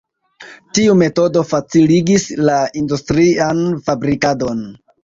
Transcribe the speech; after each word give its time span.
Tiu 0.77 0.95
metodo 1.01 1.43
faciligis 1.51 2.27
la 2.49 2.59
industrian 2.83 3.65
fabrikadon. 3.89 4.71